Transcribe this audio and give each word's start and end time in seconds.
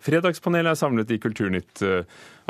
Fredagspanelet 0.00 0.72
er 0.72 0.78
samlet 0.80 1.10
i 1.12 1.18
Kulturnytt. 1.20 1.82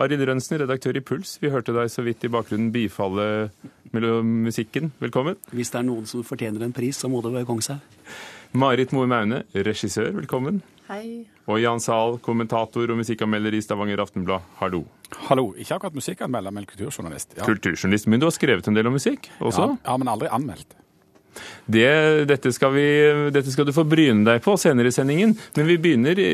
Arild 0.00 0.22
Rønsen, 0.28 0.60
redaktør 0.62 0.96
i 0.96 1.02
Puls, 1.02 1.34
vi 1.42 1.50
hørte 1.50 1.74
deg 1.74 1.90
så 1.90 2.04
vidt 2.06 2.22
i 2.24 2.30
bakgrunnen 2.30 2.70
bifalle 2.74 3.50
musikken. 3.90 4.92
Velkommen. 5.02 5.38
Hvis 5.50 5.72
det 5.74 5.80
er 5.80 5.88
noen 5.88 6.06
som 6.06 6.22
fortjener 6.26 6.62
en 6.62 6.74
pris, 6.76 7.00
så 7.00 7.10
må 7.10 7.22
det 7.24 7.34
være 7.34 7.48
Kongshaug. 7.48 7.82
Marit 8.54 8.94
Moe 8.94 9.06
Maune, 9.10 9.44
regissør, 9.54 10.12
velkommen. 10.16 10.62
Hei. 10.90 11.26
Og 11.46 11.60
Jan 11.62 11.78
Zahl, 11.82 12.16
kommentator 12.22 12.90
og 12.90 12.98
musikkanmelder 12.98 13.54
i 13.54 13.60
Stavanger 13.62 14.02
Aftenblad, 14.02 14.46
hallo. 14.58 14.84
Hallo. 15.28 15.52
Ikke 15.54 15.76
akkurat 15.76 15.94
musikkanmelder, 15.94 16.54
men 16.54 16.66
kulturjournalist. 16.66 17.36
Ja. 17.38 17.46
Kulturjournalist, 17.46 18.08
Men 18.10 18.22
du 18.22 18.26
har 18.26 18.34
skrevet 18.34 18.66
en 18.66 18.78
del 18.78 18.90
om 18.90 18.98
musikk 18.98 19.30
også? 19.38 19.68
Ja, 19.70 19.76
ja 19.86 19.96
men 20.02 20.10
aldri 20.10 20.30
anmeldt. 20.34 20.74
Det, 21.70 21.90
dette, 22.30 22.52
skal 22.54 22.74
vi, 22.74 22.86
dette, 23.34 23.50
skal 23.52 23.68
du 23.68 23.74
få 23.76 23.84
bryne 23.88 24.24
deg 24.26 24.42
på 24.44 24.56
senere 24.60 24.90
i 24.90 24.94
sendingen, 24.94 25.36
men 25.56 25.68
vi 25.68 25.78
begynner 25.80 26.18
i, 26.18 26.30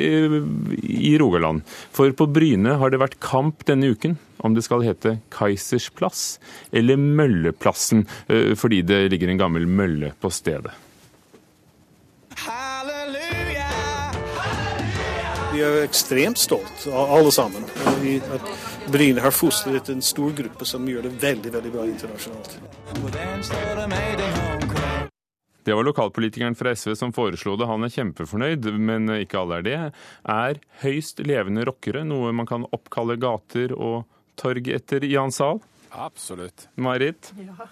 i, 0.83 1.13
Rogaland. 1.21 1.63
For 1.95 2.13
på 2.17 2.29
Bryne 2.31 2.79
har 2.81 2.93
det 2.93 3.03
vært 3.03 3.21
kamp 3.23 3.67
denne 3.69 3.93
uken 3.93 4.17
om 4.45 4.55
det 4.57 4.65
skal 4.67 4.85
hete 4.85 5.17
Kaisers 5.33 5.89
plass 5.97 6.25
eller 6.73 7.01
Mølleplassen, 7.01 8.07
eh, 8.29 8.53
fordi 8.59 8.83
det 8.87 9.07
ligger 9.13 9.33
en 9.33 9.41
gammel 9.41 9.69
mølle 9.69 10.13
på 10.21 10.33
stedet. 10.33 10.75
Vi 15.57 15.63
er 15.65 15.79
ekstremt 15.87 16.39
stolt, 16.39 16.85
alle 16.93 17.33
sammen. 17.33 17.65
At 18.37 18.45
Bryne 18.93 19.21
har 19.25 19.31
fostret 19.33 19.89
en 19.89 20.03
stor 20.03 20.31
gruppe 20.37 20.65
som 20.69 20.85
gjør 20.89 21.09
det 21.09 21.15
veldig 21.23 21.53
veldig 21.55 21.73
bra 21.73 21.87
internasjonalt. 21.89 22.59
Det 25.67 25.75
var 25.75 25.83
lokalpolitikeren 25.83 26.55
fra 26.55 26.71
SV 26.79 26.95
som 26.95 27.13
foreslo 27.15 27.57
det. 27.59 27.67
Han 27.67 27.83
er 27.83 27.91
kjempefornøyd, 27.91 28.69
men 28.79 29.11
ikke 29.17 29.41
alle 29.41 29.57
er 29.59 29.65
det. 29.67 29.79
Er 30.31 30.61
høyst 30.85 31.23
levende 31.27 31.67
rockere 31.67 32.05
noe 32.07 32.31
man 32.37 32.47
kan 32.47 32.69
oppkalle 32.71 33.19
gater 33.19 33.75
og 33.75 34.05
torg 34.39 34.71
etter 34.71 35.03
i 35.03 35.11
Jan 35.17 35.35
sal? 35.35 35.59
Absolutt. 35.91 36.69
Marit? 36.79 37.33
Ja. 37.41 37.67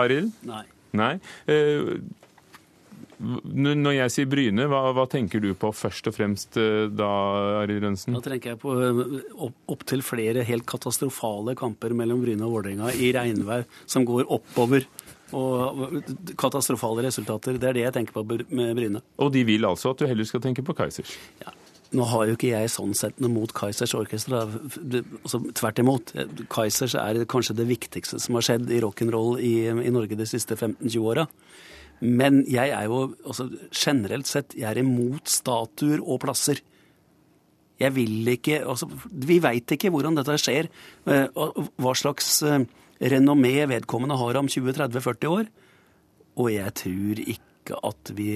Arild? 0.00 0.32
Nei. 0.48 0.64
Nei. 0.96 1.16
Eh, 1.50 1.98
når 3.16 3.94
jeg 3.96 4.12
sier 4.12 4.28
Bryne, 4.28 4.66
hva, 4.68 4.80
hva, 4.96 5.06
tenker 5.08 5.40
du 5.40 5.50
på 5.56 5.70
først 5.72 6.08
og 6.10 6.16
fremst 6.16 6.58
eh, 6.60 6.84
da, 6.92 7.08
Arild 7.62 7.84
Rønsen? 7.84 8.16
Da 8.16 8.24
tenker 8.24 8.54
jeg 8.54 8.60
på 8.64 8.74
eh, 8.76 9.02
opptil 9.72 10.02
opp 10.04 10.08
flere 10.08 10.44
helt 10.48 10.66
katastrofale 10.68 11.56
kamper 11.58 11.96
mellom 11.96 12.20
Bryne 12.24 12.44
og 12.48 12.58
Vålerenga 12.58 12.92
i 12.96 13.12
regnvær 13.16 13.64
som 13.88 14.08
går 14.08 14.28
oppover 14.36 14.88
og 15.34 16.02
katastrofale 16.38 17.06
resultater. 17.08 17.58
Det 17.58 17.70
er 17.70 17.78
det 17.78 17.86
jeg 17.86 17.94
tenker 17.96 18.14
på 18.14 18.24
med 18.54 18.76
Bryne. 18.78 19.02
Og 19.18 19.32
de 19.34 19.42
vil 19.48 19.66
altså 19.66 19.94
at 19.94 20.02
du 20.02 20.06
heller 20.06 20.28
skal 20.28 20.44
tenke 20.44 20.62
på 20.66 20.76
Kaizers? 20.76 21.16
Ja. 21.42 21.54
Nå 21.94 22.06
har 22.10 22.26
jo 22.26 22.34
ikke 22.34 22.50
jeg 22.50 22.70
sånn 22.72 22.94
sett 22.98 23.20
noe 23.22 23.30
mot 23.30 23.52
Kaizers 23.54 23.94
orkester. 23.96 24.34
Altså, 25.22 25.40
tvert 25.54 25.82
imot. 25.82 26.12
Kaizers 26.52 26.96
er 26.98 27.22
kanskje 27.30 27.56
det 27.60 27.68
viktigste 27.70 28.18
som 28.22 28.38
har 28.38 28.46
skjedd 28.46 28.70
i 28.74 28.80
rock'n'roll 28.82 29.38
i, 29.38 29.54
i 29.70 29.92
Norge 29.94 30.18
de 30.18 30.26
siste 30.28 30.58
15-20 30.58 30.96
åra. 31.06 31.26
Men 32.02 32.42
jeg 32.50 32.74
er 32.74 32.88
jo 32.90 33.04
altså, 33.24 33.48
generelt 33.70 34.28
sett 34.28 34.56
jeg 34.58 34.68
er 34.68 34.82
imot 34.82 35.30
statuer 35.30 36.02
og 36.02 36.20
plasser. 36.26 36.60
Jeg 37.80 37.92
vil 37.92 38.28
ikke 38.32 38.62
altså, 38.64 38.88
Vi 39.12 39.38
veit 39.44 39.72
ikke 39.72 39.92
hvordan 39.92 40.16
dette 40.16 40.36
skjer. 40.40 40.68
Eh, 41.06 41.26
hva 41.80 41.94
slags 41.96 42.40
eh, 42.42 42.66
renommé 43.00 43.54
vedkommende 43.68 44.18
har 44.18 44.38
om 44.40 44.48
20-30-40 44.48 45.30
år. 45.32 45.50
Og 46.36 46.50
jeg 46.52 46.74
tror 46.82 47.22
ikke 47.26 47.80
at 47.82 48.12
vi 48.16 48.32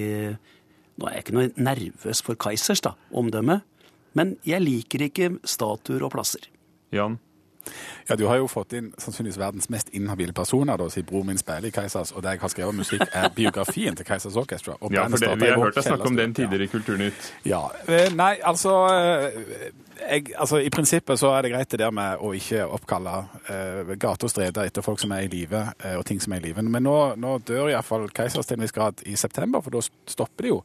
Nå 0.99 1.07
er 1.07 1.13
jeg 1.15 1.23
ikke 1.23 1.33
noe 1.33 1.49
nervøs 1.55 2.19
for 2.21 2.37
Kaizers 2.37 2.81
da, 2.83 2.91
omdømme, 3.17 3.61
men 4.13 4.33
jeg 4.45 4.61
liker 4.61 5.05
ikke 5.07 5.29
statuer 5.47 6.03
og 6.05 6.11
plasser. 6.13 6.43
Jan? 6.93 7.15
Ja, 8.09 8.15
Du 8.15 8.25
har 8.27 8.37
jo 8.37 8.47
fått 8.47 8.73
inn 8.73 8.91
sannsynligvis 8.97 9.39
verdens 9.39 9.69
mest 9.69 9.89
inhabile 9.93 10.33
personer, 10.33 10.77
da, 10.77 10.87
sier 10.89 11.03
bror 11.07 11.23
min 11.27 11.37
spiller 11.37 11.69
i 11.69 11.71
Keisers, 11.75 12.11
og 12.11 12.23
det 12.23 12.35
jeg 12.35 12.41
har 12.41 12.53
skrevet 12.53 12.75
musikk, 12.75 13.05
er 13.13 13.29
biografien 13.35 13.95
til 13.95 14.05
Keisers 14.05 14.35
Orchestra. 14.35 14.75
ja, 14.91 15.07
for 15.07 15.17
det, 15.17 15.39
Vi 15.39 15.49
har 15.49 15.59
hørt 15.59 15.75
deg 15.75 15.83
snakke 15.83 16.07
om 16.07 16.15
den 16.17 16.33
tidligere 16.33 16.63
i 16.63 16.67
Kulturnytt. 16.67 17.31
Ja. 17.45 17.61
Eh, 17.87 18.09
nei, 18.13 18.35
altså, 18.43 18.73
eh, 18.93 19.71
jeg, 20.09 20.33
altså 20.37 20.57
I 20.57 20.69
prinsippet 20.73 21.19
så 21.19 21.29
er 21.35 21.41
det 21.45 21.51
greit 21.53 21.69
det 21.71 21.79
der 21.79 21.91
med 21.91 22.17
å 22.19 22.33
ikke 22.33 22.65
oppkalle 22.65 23.13
eh, 23.47 23.93
gater 23.97 24.25
og 24.27 24.33
streder 24.33 24.65
etter 24.65 24.81
folk 24.85 24.99
som 24.99 25.11
er 25.15 25.27
i 25.27 25.31
live, 25.31 25.61
eh, 25.83 25.97
og 25.99 26.05
ting 26.05 26.21
som 26.21 26.33
er 26.33 26.41
i 26.41 26.47
live. 26.49 26.63
Men 26.63 26.83
nå, 26.83 26.97
nå 27.21 27.37
dør 27.47 27.69
iallfall 27.69 28.09
Keisers 28.09 28.49
til 28.49 28.57
en 28.57 28.65
viss 28.65 28.75
grad 28.75 29.03
i 29.05 29.15
september, 29.15 29.61
for 29.61 29.77
da 29.77 29.83
stopper 30.09 30.47
det 30.47 30.53
jo. 30.55 30.61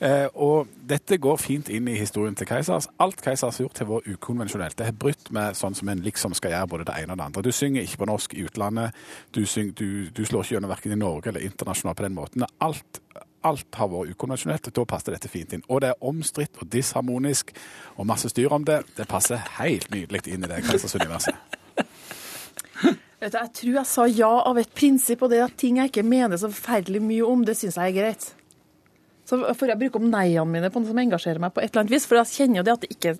Eh, 0.00 0.26
og 0.34 0.68
dette 0.84 1.16
går 1.16 1.38
fint 1.40 1.70
inn 1.72 1.86
i 1.88 1.96
historien 1.96 2.34
til 2.36 2.48
Keisers. 2.48 2.88
Alt 3.00 3.22
Keisers 3.24 3.56
har 3.56 3.64
gjort, 3.64 3.78
har 3.80 3.88
vært 3.88 4.10
ukonvensjonelt. 4.12 4.76
Det 4.76 4.90
har 4.90 4.98
brutt 4.98 5.30
med 5.32 5.56
sånn 5.56 5.76
som 5.78 5.88
en 5.88 6.02
liksom 6.04 6.36
skal 6.36 6.52
gjøre 6.52 6.70
både 6.74 6.88
det 6.90 6.98
ene 7.00 7.14
og 7.14 7.20
det 7.20 7.28
andre. 7.30 7.44
Du 7.46 7.56
synger 7.56 7.86
ikke 7.86 8.02
på 8.02 8.10
norsk 8.10 8.36
i 8.36 8.44
utlandet. 8.44 8.98
Du, 9.32 9.46
syng, 9.48 9.72
du, 9.78 10.12
du 10.12 10.22
slår 10.28 10.44
ikke 10.44 10.56
gjennom 10.58 10.74
verken 10.74 10.92
i 10.92 11.00
Norge 11.00 11.32
eller 11.32 11.48
internasjonalt 11.48 11.96
på 11.96 12.06
den 12.08 12.18
måten. 12.18 12.46
Alt, 12.60 13.00
alt 13.46 13.80
har 13.80 13.92
vært 13.94 14.12
ukonvensjonelt, 14.12 14.68
da 14.76 14.88
passer 14.88 15.16
dette 15.16 15.32
fint 15.32 15.56
inn. 15.56 15.64
Og 15.72 15.80
det 15.80 15.94
er 15.94 16.08
omstridt 16.12 16.60
og 16.60 16.68
disharmonisk 16.72 17.56
og 17.96 18.10
masse 18.12 18.28
styr 18.34 18.52
om 18.52 18.68
det. 18.68 18.82
Det 18.98 19.08
passer 19.08 19.40
helt 19.62 19.88
nydelig 19.94 20.26
inn 20.28 20.44
i 20.44 20.52
det 20.52 20.64
Keisers-universet. 20.68 21.40
Jeg 23.16 23.32
tror 23.32 23.72
jeg 23.72 23.88
sa 23.88 24.04
ja 24.12 24.28
av 24.44 24.58
et 24.60 24.68
prinsipp, 24.76 25.22
og 25.24 25.30
det 25.32 25.38
at 25.40 25.54
ting 25.58 25.78
jeg 25.80 25.88
ikke 25.88 26.02
mener 26.04 26.36
så 26.36 26.50
forferdelig 26.52 27.00
mye 27.02 27.24
om, 27.24 27.46
det 27.48 27.56
syns 27.56 27.78
jeg 27.80 27.94
er 27.94 27.96
greit. 27.96 28.26
Så 29.26 29.40
får 29.58 29.72
jeg 29.72 29.80
bruke 29.80 30.00
om 30.00 30.10
nei-ene 30.10 30.46
mine 30.50 30.70
på 30.70 30.82
noe 30.82 30.90
som 30.90 31.00
engasjerer 31.02 31.42
meg 31.42 31.54
på 31.54 31.64
et 31.64 31.72
eller 31.72 31.84
annet 31.84 31.96
vis. 31.96 32.06
For 32.06 32.20
jeg 32.20 32.32
kjenner 32.34 32.60
jo 32.60 32.66
det 32.68 32.76
at 32.76 32.86
det 32.86 32.94
ikke 32.94 33.16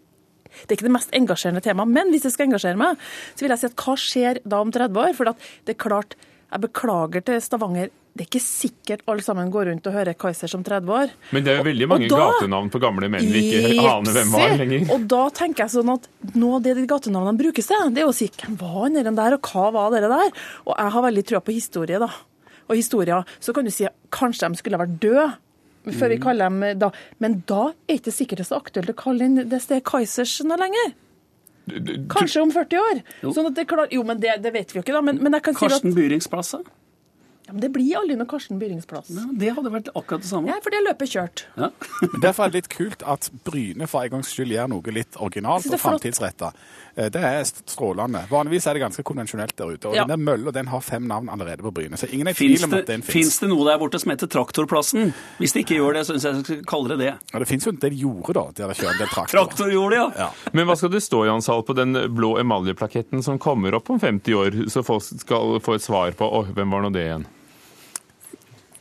det 0.57 0.71
er 0.73 0.79
ikke 0.79 0.87
det 0.87 0.95
mest 0.95 1.13
engasjerende 1.17 1.61
temaet. 1.65 1.93
Men 1.93 2.15
hvis 2.15 2.25
jeg 2.25 2.33
skal 2.37 2.49
engasjere 2.49 2.81
meg, 2.81 3.03
så 3.35 3.45
vil 3.45 3.53
jeg 3.53 3.61
si 3.61 3.69
at 3.69 3.83
hva 3.83 3.95
skjer 4.01 4.41
da 4.47 4.63
om 4.65 4.73
30 4.73 5.03
år? 5.03 5.15
For 5.19 5.29
det 5.29 5.75
er 5.75 5.79
klart, 5.83 6.17
jeg 6.47 6.63
beklager 6.63 7.25
til 7.27 7.41
Stavanger. 7.45 7.91
Det 8.17 8.25
er 8.25 8.29
ikke 8.31 8.41
sikkert 8.41 9.03
alle 9.13 9.21
sammen 9.21 9.51
går 9.53 9.67
rundt 9.69 9.89
og 9.91 9.93
hører 9.99 10.17
Kaizers 10.17 10.55
som 10.55 10.63
30 10.65 10.93
år. 10.97 11.11
Men 11.37 11.45
det 11.45 11.53
er 11.53 11.59
jo 11.59 11.67
veldig 11.67 11.89
mange 11.91 12.09
da, 12.09 12.31
gatenavn 12.31 12.71
på 12.73 12.81
gamle 12.81 13.11
menn 13.13 13.27
vi 13.29 13.43
ikke 13.51 13.83
aner 13.91 14.17
hvem 14.17 14.31
var 14.33 14.55
lenger. 14.63 14.87
Og 14.95 15.05
da 15.13 15.25
tenker 15.37 15.67
jeg 15.67 15.75
sånn 15.75 15.93
at 15.93 16.09
noe 16.33 16.57
av 16.57 16.65
det 16.65 16.79
de 16.79 16.87
gatenavnene 16.89 17.37
brukes 17.43 17.69
til, 17.69 17.91
det 17.93 18.07
er 18.07 18.09
å 18.09 18.15
si 18.17 18.31
hvem 18.33 18.57
var 18.63 18.79
han 18.87 19.19
der, 19.21 19.37
og 19.37 19.51
hva 19.53 19.67
var 19.75 19.93
det 19.93 20.09
der? 20.09 20.33
Og 20.65 20.73
jeg 20.73 20.95
har 20.97 21.07
veldig 21.11 21.27
trua 21.29 21.43
på 21.45 21.57
historie, 21.59 22.01
da. 22.01 22.09
Og 22.71 22.81
historier. 22.81 23.37
Så 23.37 23.53
kan 23.53 23.69
du 23.69 23.75
si 23.75 23.85
kanskje 24.17 24.49
de 24.49 24.63
skulle 24.63 24.81
vært 24.81 24.97
døde 25.03 25.29
før 25.95 26.15
vi 26.15 26.21
kaller 26.23 26.51
dem 26.51 26.79
da. 26.81 26.91
Men 27.23 27.41
da 27.47 27.69
er 27.87 27.99
ikke 28.01 28.15
sikkert 28.15 28.43
det 28.43 28.49
så 28.49 28.59
aktuelt 28.59 28.91
å 28.91 28.97
kalle 28.99 29.29
inn 29.29 29.43
det 29.47 29.61
stedet 29.63 29.85
Kaizers 29.87 30.39
nå 30.47 30.59
lenger. 30.61 30.95
Kanskje 32.13 32.43
om 32.43 32.53
40 32.55 32.79
år. 32.79 33.05
Jo, 33.25 33.33
sånn 33.35 33.55
klar, 33.67 33.89
jo 33.91 34.03
men 34.07 34.21
det, 34.23 34.39
det, 34.43 34.53
vet 34.55 34.73
vi 34.73 34.79
jo 34.79 34.85
ikke, 34.85 34.95
da. 34.95 35.03
Men, 35.03 35.19
men 35.23 35.39
Karsten 35.43 35.71
si 35.73 35.91
at, 35.91 35.97
Byrings 35.97 36.29
plass, 36.31 36.55
da? 36.55 36.77
Ja, 37.47 37.53
men 37.53 37.63
Det 37.63 37.71
blir 37.75 37.99
aldri 37.99 38.17
noe 38.19 38.27
Karsten 38.31 38.59
Byrings 38.59 38.87
plass. 38.91 39.11
Ja, 39.15 39.27
det 39.43 39.53
hadde 39.55 39.71
vært 39.71 39.91
akkurat 39.93 40.23
det 40.23 40.31
samme. 40.31 40.51
Ja, 40.51 40.59
for 40.63 40.75
det 40.75 40.83
løpet 40.83 41.13
kjørt. 41.13 41.45
Ja. 41.59 41.71
Derfor 42.25 42.47
er 42.47 42.55
det 42.55 42.63
litt 42.63 42.71
kult 42.75 43.05
at 43.07 43.29
Bryne 43.47 43.87
for 43.91 44.07
en 44.07 44.17
gangs 44.17 44.33
skyld 44.35 44.55
gjør 44.55 44.71
noe 44.75 44.95
litt 44.95 45.19
originalt 45.23 45.69
og 45.71 45.83
framtidsretta. 45.83 46.51
Eh, 46.97 47.11
det 47.13 47.21
er 47.21 47.43
strålende. 47.45 48.23
Vanligvis 48.31 48.67
er 48.67 48.77
det 48.77 48.81
ganske 48.81 49.03
konvensjonelt 49.05 49.53
der 49.59 49.73
ute. 49.75 49.91
Og 49.91 49.97
ja. 49.99 50.07
den 50.09 50.23
mølla 50.25 50.53
den 50.55 50.71
har 50.73 50.81
fem 50.81 51.05
navn 51.09 51.29
allerede 51.33 51.65
på 51.65 51.73
Bryne. 51.77 51.99
Så 52.01 52.09
ingen 52.09 52.31
er 52.31 52.33
i 52.33 52.39
tvil 52.39 52.65
om 52.65 52.77
at 52.79 52.89
den 52.89 53.05
fins. 53.05 53.13
Fins 53.13 53.41
det 53.43 53.51
noe 53.53 53.67
der 53.69 53.81
borte 53.83 54.01
som 54.01 54.15
heter 54.15 54.31
Traktorplassen? 54.33 55.13
Hvis 55.37 55.53
det 55.53 55.67
ikke 55.67 55.77
gjør 55.77 55.99
det, 55.99 56.07
så 56.09 56.17
syns 56.17 56.25
jeg 56.25 56.39
jeg 56.39 56.47
skal 56.47 56.63
kalle 56.71 56.95
det 56.95 56.99
det. 57.05 57.13
Ja, 57.35 57.43
Det 57.43 57.49
fins 57.51 57.69
jo 57.69 57.75
en 57.75 57.83
del 57.85 57.99
jorde, 58.01 58.37
da. 58.39 58.47
Der 58.57 58.73
det 58.73 58.79
kjører 58.81 58.95
en 58.95 59.03
del 59.03 59.13
traktor. 59.13 59.37
Traktorjorde, 59.37 60.01
ja. 60.01 60.09
ja. 60.25 60.31
Men 60.57 60.71
hva 60.71 60.79
skal 60.81 60.95
det 60.97 61.03
stå, 61.05 61.23
Jan 61.29 61.45
Sahl, 61.45 61.67
på 61.69 61.77
den 61.77 62.01
blå 62.17 62.33
emaljeplaketten 62.41 63.25
som 63.27 63.41
kommer 63.43 63.77
opp 63.77 63.93
om 63.93 64.01
50 64.01 64.41
år, 64.41 64.59
så 64.73 64.85
folk 64.87 65.05
skal 65.05 65.61
få 65.61 65.77
et 65.77 65.85
svar 65.85 66.17
på 66.17 66.31
åh, 66.41 66.49
hvem 66.57 66.73
var 66.73 66.87
nå 66.87 66.95
det 66.97 67.05
igjen? 67.05 67.29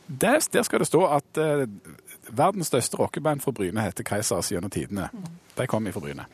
Der, 0.06 0.40
der, 0.40 0.62
skal 0.62 0.80
det 0.80 0.86
stå 0.86 1.02
at 1.18 1.40
uh, 1.42 1.66
verdens 2.30 2.70
største 2.70 2.96
rockeband 2.96 3.42
fra 3.42 3.52
Bryne 3.52 3.82
heter 3.82 4.06
Keisers 4.06 4.52
gjennom 4.54 4.70
tidene. 4.70 5.10
De 5.58 5.66
kom 5.66 5.88
fra 5.90 6.00
Bryne. 6.00 6.28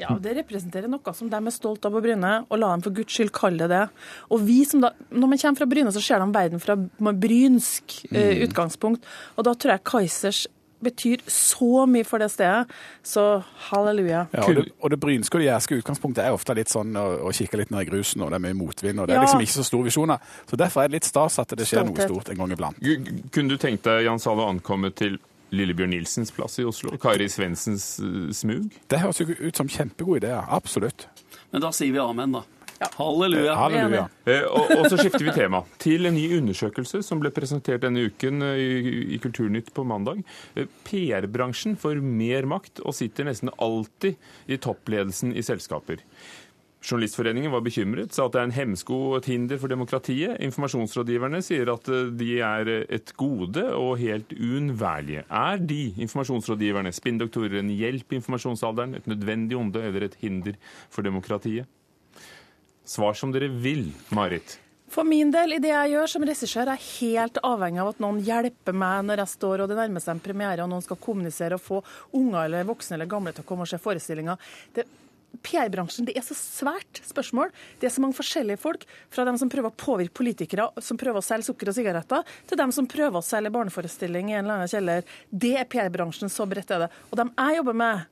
Ja, 0.00 0.16
Det 0.18 0.34
representerer 0.40 0.90
noe 0.90 1.14
som 1.14 1.30
de 1.30 1.38
er 1.38 1.54
stolt 1.54 1.84
av 1.86 1.94
på 1.94 2.02
Bryne, 2.02 2.32
og 2.48 2.58
la 2.58 2.72
dem 2.72 2.82
for 2.82 2.94
guds 2.96 3.14
skyld 3.14 3.30
kalle 3.34 3.62
det 3.62 3.70
det. 3.70 3.84
Og 4.34 4.42
vi 4.42 4.64
som 4.66 4.82
da, 4.82 4.90
Når 5.10 5.28
man 5.30 5.38
kommer 5.38 5.62
fra 5.62 5.70
Bryne, 5.70 5.92
så 5.94 6.02
ser 6.02 6.18
de 6.18 6.34
verden 6.34 6.60
fra 6.60 6.76
brynsk 7.12 8.00
uh, 8.10 8.34
utgangspunkt. 8.46 9.06
Og 9.36 9.46
da 9.46 9.54
tror 9.54 9.76
jeg 9.76 9.84
Kaizers 9.84 10.46
betyr 10.84 11.22
så 11.30 11.86
mye 11.88 12.04
for 12.04 12.22
det 12.22 12.30
stedet. 12.32 12.70
Så 13.02 13.42
halleluja. 13.70 14.26
Ja, 14.32 14.44
og, 14.44 14.56
det, 14.58 14.66
og 14.80 14.90
det 14.90 15.00
brynske 15.00 15.38
og 15.38 15.44
det 15.44 15.48
jærske 15.48 15.78
utgangspunktet 15.80 16.24
er 16.24 16.36
ofte 16.36 16.56
litt 16.58 16.72
sånn 16.72 16.96
å, 16.98 17.06
å 17.28 17.32
kikke 17.34 17.60
litt 17.62 17.72
ned 17.74 17.86
i 17.86 17.90
grusen, 17.90 18.24
og 18.24 18.32
det 18.32 18.40
er 18.40 18.44
mye 18.44 18.58
motvind, 18.58 19.00
og 19.00 19.08
det 19.08 19.16
er 19.16 19.24
liksom 19.24 19.44
ikke 19.44 19.58
så 19.58 19.68
store 19.70 19.88
visjoner. 19.88 20.34
Så 20.50 20.58
derfor 20.60 20.84
er 20.84 20.90
det 20.90 20.98
litt 20.98 21.08
stas 21.08 21.38
at 21.42 21.54
det 21.56 21.68
skjer 21.68 21.86
noe 21.88 22.08
stort 22.08 22.32
en 22.34 22.42
gang 22.42 22.56
iblant. 22.56 22.82
Kunne 23.34 23.54
du 23.54 23.60
tenkt 23.60 23.86
deg, 23.88 24.04
Jan 24.08 24.22
Sale, 24.22 24.44
å 24.44 24.52
ankomme 24.52 24.92
til 24.96 25.18
Lillebjørn 25.54 25.94
Nilsens 25.94 26.34
plass 26.34 26.58
i 26.60 26.66
Oslo? 26.68 26.94
Kari 27.00 27.28
Svensens 27.32 27.94
uh, 28.02 28.28
smug? 28.34 28.74
Det 28.90 29.00
høres 29.02 29.22
jo 29.22 29.28
ut 29.30 29.62
som 29.62 29.70
kjempegod 29.70 30.22
idé, 30.22 30.34
absolutt. 30.34 31.08
Men 31.54 31.64
da 31.64 31.70
sier 31.74 31.94
vi 31.94 32.02
amen, 32.02 32.34
da. 32.40 32.44
Halleluja. 32.98 33.54
Halleluja. 33.54 34.08
Eh, 34.26 34.42
Og, 34.44 34.72
og 34.76 34.88
så 34.90 34.98
skifter 34.98 35.24
vi 35.24 35.32
tema 35.34 35.62
til 35.80 36.08
en 36.08 36.16
ny 36.16 36.24
undersøkelse 36.38 37.00
som 37.06 37.20
ble 37.22 37.30
presentert 37.34 37.84
denne 37.84 38.06
uken 38.10 38.42
eh, 38.44 38.60
i, 38.60 38.94
i 39.14 39.20
Kulturnytt 39.22 39.70
på 39.76 39.86
mandag. 39.88 40.24
Eh, 40.58 40.68
PR-bransjen 40.88 41.78
får 41.80 42.02
mer 42.04 42.48
makt 42.50 42.82
og 42.84 42.96
sitter 42.96 43.28
nesten 43.28 43.52
alltid 43.56 44.18
i 44.50 44.58
toppledelsen 44.60 45.34
i 45.36 45.44
selskaper. 45.46 46.02
Journalistforeningen 46.84 47.52
var 47.52 47.62
bekymret, 47.64 48.12
sa 48.12 48.26
at 48.26 48.34
det 48.34 48.40
er 48.42 48.48
en 48.50 48.52
hemsko 48.58 48.96
og 49.08 49.14
et 49.18 49.28
hinder 49.32 49.60
for 49.60 49.72
demokratiet. 49.72 50.36
Informasjonsrådgiverne 50.44 51.40
sier 51.44 51.70
at 51.72 51.88
eh, 51.88 52.10
de 52.12 52.32
er 52.44 52.70
et 52.92 53.12
gode 53.16 53.62
og 53.72 53.94
helt 54.02 54.34
uunnværlige. 54.36 55.22
Er 55.32 55.62
de, 55.64 55.94
informasjonsrådgiverne, 56.04 56.92
spinndoktorer, 56.92 57.56
en 57.62 57.72
hjelp 57.72 58.12
i 58.12 58.18
informasjonsalderen, 58.20 58.98
et 58.98 59.08
nødvendig 59.08 59.56
onde 59.56 59.80
eller 59.80 60.04
et 60.10 60.18
hinder 60.20 60.58
for 60.92 61.06
demokratiet? 61.06 61.70
Svar 62.84 63.16
som 63.16 63.32
dere 63.32 63.48
vil, 63.48 63.88
Marit. 64.12 64.58
For 64.92 65.08
min 65.08 65.30
del, 65.32 65.56
i 65.56 65.62
det 65.62 65.70
jeg 65.72 65.94
gjør 65.94 66.10
som 66.12 66.26
regissør, 66.28 66.68
er 66.68 66.76
jeg 66.76 66.90
helt 67.00 67.40
avhengig 67.42 67.80
av 67.82 67.94
at 67.94 68.02
noen 68.04 68.20
hjelper 68.22 68.76
meg 68.76 69.06
når 69.08 69.22
jeg 69.24 69.32
står 69.32 69.64
og 69.64 69.70
det 69.72 69.78
nærmer 69.78 70.04
seg 70.04 70.12
en 70.14 70.20
premiere 70.22 70.62
og 70.62 70.70
noen 70.70 70.84
skal 70.84 71.00
kommunisere 71.02 71.56
og 71.56 71.64
få 71.64 71.80
unger 72.20 72.44
eller 72.44 72.68
voksne 72.68 72.98
eller 72.98 73.10
gamle 73.10 73.32
til 73.34 73.42
å 73.42 73.48
komme 73.48 73.64
og 73.64 73.72
se 73.72 73.80
forestillinga. 73.80 74.36
Det- 74.76 74.86
PR-bransjen 75.42 76.08
det 76.08 76.14
er 76.18 76.24
så 76.26 76.36
svært 76.36 77.00
spørsmål. 77.06 77.52
Det 77.80 77.88
er 77.88 77.94
så 77.94 78.04
mange 78.04 78.18
forskjellige 78.18 78.60
folk. 78.62 78.86
Fra 79.12 79.26
dem 79.28 79.38
som 79.40 79.50
prøver 79.52 79.72
å 79.72 79.78
påvirke 79.78 80.16
politikere, 80.20 80.68
som 80.84 81.00
prøver 81.00 81.20
å 81.20 81.24
selge 81.24 81.48
sukker 81.48 81.70
og 81.70 81.76
sigaretter, 81.76 82.34
til 82.48 82.60
dem 82.60 82.72
som 82.74 82.88
prøver 82.90 83.20
å 83.20 83.24
selge 83.24 83.52
barneforestilling 83.54 84.32
i 84.32 84.38
en 84.38 84.44
eller 84.44 84.60
annen 84.60 84.72
kjeller. 84.72 85.06
Det 85.30 85.54
er 85.60 85.68
PR-bransjen, 85.70 86.32
så 86.32 86.46
bredt 86.50 86.72
er 86.74 86.86
det. 86.86 86.90
Og 87.10 87.20
dem 87.20 87.32
jeg 87.34 87.60
jobber 87.60 87.78
med, 87.84 88.10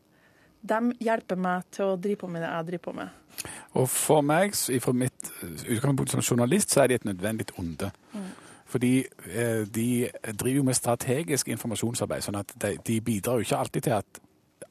dem 0.63 0.93
hjelper 1.03 1.41
meg 1.43 1.67
til 1.75 1.91
å 1.91 1.99
drive 1.99 2.23
på 2.23 2.31
med 2.31 2.45
det 2.45 2.53
jeg 2.53 2.71
driver 2.71 2.87
på 2.87 2.97
med. 3.01 3.19
Og 3.81 3.89
for 3.91 4.25
meg, 4.27 4.55
fra 4.55 4.95
mitt 4.95 5.31
eh, 5.41 5.69
utgangspunkt 5.77 6.13
som 6.13 6.23
journalist, 6.23 6.73
så 6.73 6.85
er 6.85 6.93
de 6.93 7.01
et 7.01 7.09
nødvendig 7.09 7.49
onde. 7.59 7.91
Fordi 8.73 8.93
eh, 9.29 9.65
de 9.69 9.89
driver 10.33 10.59
jo 10.61 10.67
med 10.69 10.79
strategisk 10.79 11.51
informasjonsarbeid, 11.53 12.25
sånn 12.25 12.39
at 12.41 12.55
de, 12.63 12.77
de 12.87 13.01
bidrar 13.05 13.41
jo 13.41 13.47
ikke 13.47 13.59
alltid 13.61 13.89
til 13.89 13.97
at 13.99 14.23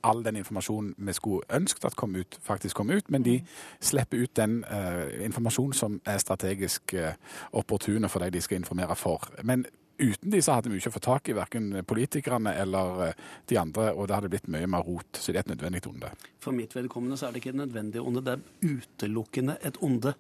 all 0.04 0.24
den 0.24 0.36
informasjonen 0.42 0.96
vi 0.98 1.14
skulle 1.14 1.48
ønsket 1.50 1.86
at 1.86 1.96
kom 1.96 2.16
ut, 2.16 2.38
faktisk 2.42 2.76
kom 2.76 2.90
ut, 2.90 3.10
men 3.10 3.24
de 3.24 3.40
slipper 3.80 4.24
ut 4.24 4.36
den 4.36 4.64
uh, 4.66 5.26
informasjonen 5.26 5.74
som 5.78 6.00
er 6.06 6.18
strategisk 6.18 6.94
uh, 6.94 7.14
opportune 7.52 8.10
for 8.10 8.24
de 8.24 8.32
de 8.32 8.42
skal 8.42 8.62
informere 8.62 8.96
for. 8.96 9.30
Men 9.44 9.66
uten 10.02 10.32
de 10.32 10.42
så 10.42 10.58
hadde 10.58 10.72
vi 10.72 10.80
ikke 10.82 10.94
fått 10.96 11.08
tak 11.08 11.30
i 11.30 11.36
verken 11.38 11.70
politikerne 11.88 12.54
eller 12.58 13.04
eh, 13.06 13.26
de 13.50 13.58
andre, 13.62 13.92
og 13.94 14.08
det 14.10 14.18
hadde 14.18 14.32
blitt 14.34 14.50
mye 14.52 14.70
mer 14.70 14.86
rot. 14.88 15.20
Så 15.20 15.32
det 15.32 15.42
er 15.42 15.46
et 15.46 15.54
nødvendig 15.54 15.84
onde. 15.90 16.12
For 16.42 16.56
mitt 16.56 16.76
vedkommende 16.76 17.20
så 17.20 17.28
er 17.28 17.36
det 17.36 17.44
ikke 17.44 17.54
et 17.54 17.62
nødvendig 17.62 18.02
onde, 18.02 18.24
det 18.26 18.38
er 18.38 18.72
utelukkende 18.72 19.58
et 19.68 19.78
onde. 19.86 20.16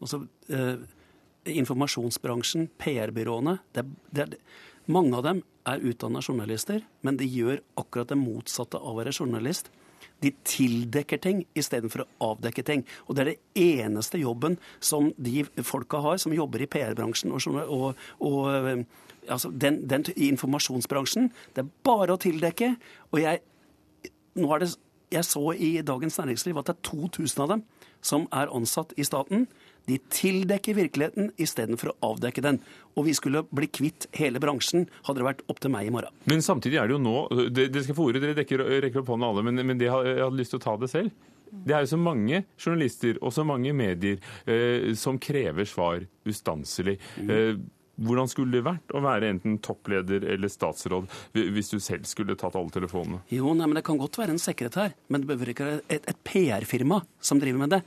Altså, 0.00 0.22
eh, 0.48 0.86
informasjonsbransjen, 1.46 2.70
PR-byråene, 2.80 3.58
det, 3.74 3.84
det, 4.16 4.26
mange 4.86 5.16
av 5.18 5.24
dem 5.26 5.42
er 5.66 5.82
utdanna 5.82 6.22
journalister, 6.22 6.84
men 7.02 7.18
de 7.18 7.26
gjør 7.26 7.60
akkurat 7.80 8.12
det 8.12 8.18
motsatte 8.20 8.78
av 8.78 8.94
å 8.94 9.00
være 9.00 9.14
journalist. 9.14 9.70
De 10.22 10.30
tildekker 10.46 11.20
ting 11.20 11.42
istedenfor 11.58 12.04
å 12.04 12.30
avdekke 12.32 12.64
ting. 12.64 12.84
Og 13.06 13.16
det 13.16 13.22
er 13.22 13.30
det 13.32 13.64
eneste 13.82 14.20
jobben 14.20 14.56
som 14.80 15.10
de 15.16 15.44
folka 15.66 16.00
har 16.04 16.20
som 16.22 16.34
jobber 16.34 16.62
i 16.64 16.70
PR-bransjen 16.70 17.34
og, 17.34 17.48
og, 17.66 18.06
og 18.24 18.38
eh, 18.54 18.86
altså 19.28 19.50
den, 19.50 19.82
den 19.88 20.06
i 20.14 20.30
informasjonsbransjen. 20.30 21.28
Det 21.52 21.64
er 21.64 21.74
bare 21.84 22.16
å 22.16 22.22
tildekke. 22.22 22.72
Og 23.12 23.20
jeg 23.24 23.42
nå 24.36 24.52
er 24.52 24.64
det, 24.64 24.72
jeg 25.12 25.24
så 25.24 25.42
i 25.52 25.70
Dagens 25.86 26.18
Næringsliv 26.18 26.58
at 26.60 26.70
det 26.70 26.76
er 26.76 26.88
2000 26.90 27.42
av 27.44 27.52
dem 27.54 27.64
som 28.04 28.26
er 28.34 28.52
ansatt 28.54 28.92
i 28.96 29.04
staten. 29.06 29.46
De 29.86 29.98
tildekker 30.10 30.74
virkeligheten 30.74 31.28
istedenfor 31.38 31.92
å 31.92 32.12
avdekke 32.12 32.42
den. 32.42 32.58
Og 32.98 33.04
vi 33.06 33.14
skulle 33.14 33.44
bli 33.54 33.68
kvitt 33.70 34.08
hele 34.18 34.40
bransjen, 34.42 34.88
hadde 35.06 35.20
det 35.22 35.28
vært 35.28 35.44
opp 35.52 35.60
til 35.62 35.70
meg 35.70 35.86
i 35.86 35.94
morgen. 35.94 36.10
Men 36.26 36.42
samtidig 36.42 36.80
er 36.82 36.88
det 36.90 36.96
jo 36.96 37.02
nå 37.04 37.16
Dere 37.54 37.82
skal 37.86 37.94
få 37.98 38.08
ordet, 38.10 38.22
dere 38.24 38.34
dekker, 38.40 38.64
rekker 38.82 39.04
opp 39.04 39.12
hånda 39.14 39.30
alle, 39.30 39.46
men, 39.46 39.62
men 39.66 39.78
det, 39.78 39.88
har- 39.92 40.04
jeg 40.08 40.22
hadde 40.24 40.40
lyst 40.42 40.54
til 40.56 40.60
å 40.62 40.64
ta 40.66 40.76
det 40.82 40.90
selv. 40.90 41.14
Det 41.46 41.72
er 41.76 41.84
jo 41.84 41.92
så 41.92 41.98
mange 42.02 42.40
journalister 42.58 43.20
og 43.22 43.30
så 43.32 43.44
mange 43.46 43.70
medier 43.72 44.18
eh, 44.50 44.90
som 44.98 45.16
krever 45.22 45.64
svar 45.70 46.02
ustanselig. 46.26 46.96
Eh, 47.22 47.54
hvordan 47.96 48.28
skulle 48.28 48.52
det 48.58 48.64
vært 48.66 48.92
å 48.94 49.00
være 49.04 49.30
enten 49.32 49.58
toppleder 49.64 50.24
eller 50.34 50.50
statsråd 50.52 51.08
hvis 51.32 51.70
du 51.72 51.78
selv 51.80 52.04
skulle 52.08 52.36
tatt 52.38 52.56
alle 52.58 52.72
telefonene? 52.74 53.22
Jo, 53.32 53.54
nei, 53.56 53.66
men 53.66 53.78
Det 53.78 53.84
kan 53.88 54.00
godt 54.00 54.18
være 54.20 54.34
en 54.36 54.42
sekretær, 54.42 54.92
men 55.08 55.22
det 55.22 55.30
behøver 55.30 55.52
ikke 55.52 55.68
være 55.70 55.84
et, 55.88 56.08
et 56.12 56.24
PR-firma 56.26 57.02
som 57.20 57.40
driver 57.40 57.62
med 57.64 57.76
det. 57.76 57.82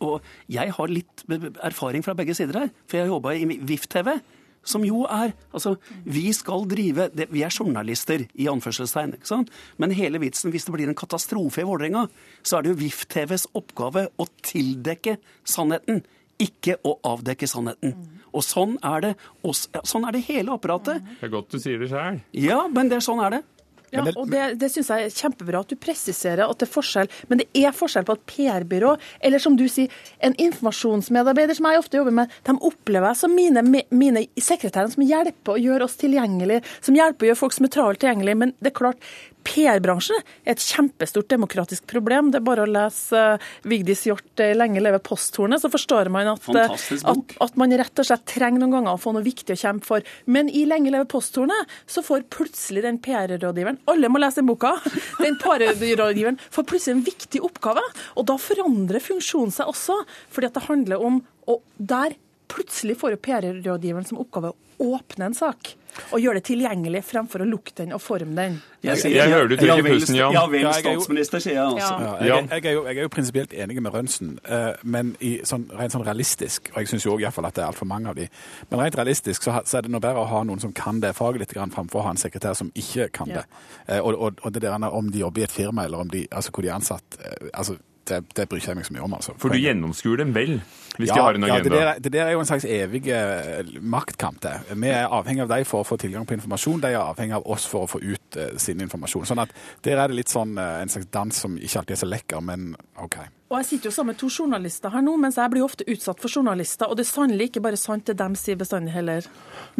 Og 0.00 0.20
jeg 0.50 0.74
har 0.76 0.92
litt 0.92 1.24
erfaring 1.62 2.04
fra 2.06 2.14
begge 2.18 2.36
sider 2.38 2.64
her, 2.64 2.70
for 2.86 2.98
jeg 2.98 3.06
har 3.08 3.14
jobba 3.14 3.34
i 3.34 3.58
VIF-TV. 3.58 4.20
Som 4.60 4.82
jo 4.84 5.06
er 5.08 5.32
Altså, 5.56 5.78
vi 6.04 6.26
skal 6.36 6.66
drive 6.68 7.08
det, 7.16 7.30
Vi 7.32 7.40
er 7.42 7.48
journalister, 7.48 8.26
i 8.36 8.46
anførselstegn. 8.46 9.14
ikke 9.16 9.26
sant? 9.26 9.48
Men 9.78 9.90
hele 9.96 10.20
vitsen, 10.20 10.52
hvis 10.52 10.66
det 10.68 10.74
blir 10.74 10.88
en 10.88 10.94
katastrofe 10.94 11.62
i 11.62 11.64
Vålerenga, 11.64 12.06
så 12.44 12.58
er 12.58 12.62
det 12.62 12.74
jo 12.74 12.80
VIF-TVs 12.82 13.46
oppgave 13.56 14.08
å 14.20 14.26
tildekke 14.44 15.16
sannheten. 15.48 16.04
Ikke 16.40 16.78
å 16.86 16.96
avdekke 17.06 17.48
sannheten. 17.50 17.94
Og 18.30 18.44
sånn 18.46 18.76
er 18.86 19.06
det. 19.06 19.14
Og 19.44 19.56
sånn 19.56 20.06
er 20.08 20.16
det 20.16 20.24
hele 20.28 20.54
apparatet. 20.54 21.02
Det 21.20 21.28
er 21.28 21.32
godt 21.32 21.54
du 21.54 21.58
sier 21.62 21.80
det 21.82 21.90
sjøl. 21.90 22.20
Ja, 22.36 22.62
men 22.72 22.92
det, 22.92 23.02
sånn 23.04 23.22
er 23.24 23.38
det. 23.38 23.42
Ja, 23.90 24.04
og 24.06 24.28
Det, 24.30 24.42
det 24.60 24.68
syns 24.70 24.90
jeg 24.92 25.06
er 25.08 25.14
kjempebra 25.14 25.62
at 25.64 25.72
du 25.72 25.76
presiserer 25.80 26.44
at 26.46 26.60
det 26.60 26.68
er 26.68 26.72
forskjell. 26.72 27.10
Men 27.30 27.42
det 27.42 27.48
er 27.58 27.74
forskjell 27.74 28.06
på 28.06 28.14
et 28.16 28.22
PR-byrå 28.30 28.92
eller 29.26 29.42
som 29.42 29.56
du 29.58 29.66
sier, 29.70 29.90
en 30.22 30.36
informasjonsmedarbeider 30.38 31.58
som 31.58 31.66
jeg 31.66 31.82
ofte 31.82 31.98
jobber 31.98 32.14
med. 32.20 32.36
De 32.46 32.54
opplever 32.70 33.10
jeg 33.10 33.20
som 33.24 33.34
mine, 33.34 33.64
mine 33.90 34.24
sekretærer 34.38 34.94
som 34.94 35.06
hjelper 35.06 35.56
å 35.56 35.64
gjøre 35.64 35.90
oss 35.90 35.98
tilgjengelige, 36.00 36.62
som 36.78 36.98
hjelper 36.98 37.26
å 37.26 37.32
gjøre 37.32 37.42
folk 37.42 37.56
som 37.56 37.66
er 37.66 37.74
travelt 37.74 38.02
tilgjengelige. 38.04 38.42
Men 38.44 38.54
det 38.60 38.70
er 38.70 38.78
klart, 38.78 39.10
PR-bransjen 39.46 40.20
er 40.44 40.54
et 40.54 40.62
kjempestort 40.62 41.28
demokratisk 41.32 41.86
problem. 41.90 42.30
Det 42.32 42.40
er 42.40 42.46
bare 42.46 42.64
å 42.66 42.70
lese 42.70 43.22
uh, 43.36 43.50
Vigdis 43.68 44.04
Hjorth 44.08 44.42
i 44.44 44.52
'Lenge 44.54 44.82
leve 44.82 45.00
posthornet', 45.04 45.62
så 45.62 45.70
forstår 45.72 46.10
man 46.12 46.32
at, 46.32 46.48
eh, 46.54 46.76
at, 47.12 47.34
at 47.46 47.58
man 47.60 47.74
rett 47.80 48.02
og 48.02 48.08
slett 48.08 48.26
trenger 48.28 48.62
noen 48.62 48.76
ganger 48.78 48.94
å 48.94 49.00
få 49.00 49.14
noe 49.16 49.26
viktig 49.26 49.56
å 49.56 49.60
kjempe 49.62 49.88
for. 49.88 50.06
Men 50.26 50.50
i 50.52 50.64
Lenge 50.68 50.92
leve 50.92 51.08
posthornet 51.10 51.76
så 51.90 52.04
får 52.06 52.28
plutselig 52.32 52.84
den 52.86 53.00
PR-rådgiveren 53.02 53.80
Alle 53.90 54.10
må 54.12 54.22
lese 54.22 54.40
den 54.42 54.50
boka. 54.50 54.76
Den 55.20 55.38
PR-rådgiveren 55.42 56.40
får 56.50 56.68
plutselig 56.70 56.98
en 56.98 57.06
viktig 57.06 57.44
oppgave, 57.46 57.84
og 58.16 58.28
da 58.30 58.38
forandrer 58.40 59.02
funksjonen 59.04 59.54
seg 59.54 59.70
også. 59.70 60.02
fordi 60.30 60.50
at 60.50 60.58
det 60.58 60.68
handler 60.68 61.02
om 61.04 61.22
Og 61.50 61.62
der 61.76 62.14
plutselig 62.50 62.98
får 63.00 63.16
jo 63.16 63.20
PR-rådgiveren 63.28 64.08
som 64.08 64.20
oppgave 64.22 64.52
å 64.52 64.58
åpne 64.80 65.30
en 65.30 65.36
sak. 65.36 65.74
Og 66.14 66.20
gjøre 66.22 66.38
det 66.38 66.44
tilgjengelig 66.46 67.00
fremfor 67.04 67.42
å 67.42 67.46
lukke 67.48 67.72
den 67.80 67.90
og 67.92 68.00
forme 68.00 68.34
den. 68.36 68.58
Jeg 68.86 69.26
hører 69.28 69.48
du 69.50 69.56
trekker 69.58 69.84
pusten, 69.84 70.16
Jan. 70.16 70.32
Ja 70.32 70.44
vel, 70.48 70.62
jeg 70.62 70.70
er 70.70 70.84
statsminister, 70.84 71.42
sier 71.42 71.56
jeg 71.56 71.64
altså. 71.64 71.90
Ja. 71.90 72.12
Ja, 72.30 72.36
jeg, 72.38 72.46
jeg, 72.54 72.64
er 72.70 72.76
jo, 72.76 72.84
jeg 72.86 73.00
er 73.00 73.08
jo 73.08 73.12
prinsipielt 73.12 73.56
enig 73.64 73.82
med 73.82 73.92
Rønsen, 73.96 74.30
eh, 74.46 74.78
men 74.86 75.10
i 75.20 75.32
sånn, 75.44 75.66
rent 75.76 75.96
sånn 75.96 76.06
realistisk, 76.06 76.70
og 76.72 76.78
jeg 76.80 76.92
syns 76.92 77.08
jo 77.08 77.16
òg 77.16 77.26
at 77.26 77.42
det 77.42 77.64
er 77.64 77.68
altfor 77.68 77.90
mange 77.90 78.14
av 78.14 78.16
de, 78.16 78.28
men 78.70 78.84
rent 78.84 78.96
realistisk 79.02 79.44
så, 79.44 79.58
så 79.66 79.80
er 79.80 79.86
det 79.88 79.92
noe 79.92 80.04
bedre 80.04 80.22
å 80.22 80.30
ha 80.30 80.44
noen 80.46 80.62
som 80.62 80.72
kan 80.72 81.02
det 81.02 81.12
faget 81.18 81.42
litt, 81.44 81.54
grann, 81.58 81.74
framfor 81.74 82.00
å 82.00 82.06
ha 82.06 82.14
en 82.14 82.22
sekretær 82.22 82.56
som 82.56 82.70
ikke 82.78 83.10
kan 83.18 83.34
Ja. 83.34 83.42
det. 83.42 83.60
Eh, 83.90 84.00
og, 84.00 84.14
og, 84.14 84.40
og 84.46 84.54
det 84.54 84.64
der 84.64 84.78
om 84.88 85.10
de 85.10 85.26
jobber 85.26 85.42
i 85.42 85.48
et 85.50 85.58
firma, 85.58 85.84
eller 85.90 86.06
om 86.06 86.14
de, 86.14 86.24
altså, 86.30 86.54
hvor 86.54 86.64
de 86.64 86.70
er 86.70 86.78
ansatt, 86.78 87.18
eh, 87.20 87.50
altså, 87.52 87.76
det, 88.08 88.20
det 88.36 88.46
bryr 88.48 88.60
ikke 88.60 88.72
jeg 88.72 88.78
meg 88.80 88.86
så 88.86 88.94
mye 88.94 89.04
om. 89.06 89.14
altså. 89.18 89.34
For 89.40 89.52
du 89.52 89.60
gjennomskuer 89.60 90.22
dem 90.22 90.34
vel, 90.34 90.60
hvis 90.96 91.10
ja, 91.10 91.14
de 91.14 91.20
har 91.22 91.38
en 91.38 91.46
ja, 91.46 91.58
det, 91.62 91.72
der, 91.72 91.90
det 92.02 92.12
der 92.12 92.26
er 92.26 92.34
jo 92.34 92.42
en 92.42 92.48
slags 92.48 92.66
evig 92.68 93.08
eh, 93.14 93.66
maktkamp. 93.80 94.40
det. 94.42 94.54
Vi 94.74 94.92
er 94.92 95.08
avhengig 95.08 95.44
av 95.44 95.52
dem 95.52 95.66
for 95.68 95.84
å 95.84 95.88
få 95.88 95.98
tilgang 96.00 96.26
på 96.26 96.34
informasjon. 96.36 96.80
De 96.82 96.92
er 96.92 97.00
avhengig 97.00 97.36
av 97.38 97.46
oss 97.50 97.66
for 97.70 97.86
å 97.86 97.90
få 97.90 98.00
ut 98.02 98.38
uh, 98.38 98.56
sin 98.60 98.80
informasjon. 98.82 99.28
Sånn 99.30 99.42
at 99.44 99.52
Der 99.84 100.00
er 100.00 100.10
det 100.10 100.18
litt 100.18 100.32
sånn 100.32 100.56
uh, 100.58 100.80
en 100.80 100.90
slags 100.92 101.10
dans 101.12 101.42
som 101.44 101.58
ikke 101.58 101.82
alltid 101.82 101.96
er 101.96 102.02
så 102.02 102.08
lekker, 102.10 102.42
men 102.44 102.72
OK. 103.00 103.20
Og 103.50 103.58
jeg 103.58 103.66
sitter 103.66 103.90
jo 103.90 103.94
sammen 103.94 104.14
med 104.14 104.20
to 104.20 104.28
journalister 104.30 104.92
her 104.94 105.02
nå, 105.02 105.16
mens 105.18 105.38
jeg 105.40 105.50
blir 105.50 105.64
jo 105.64 105.66
ofte 105.66 105.86
utsatt 105.90 106.20
for 106.22 106.30
journalister. 106.30 106.86
Og 106.86 106.98
det 106.98 107.06
er 107.06 107.10
sannelig 107.10 107.50
ikke 107.50 107.64
bare 107.64 107.80
sant 107.80 108.06
det 108.06 108.14
dem 108.18 108.36
sier 108.38 108.58
bestandig 108.58 108.94
heller. 108.94 109.26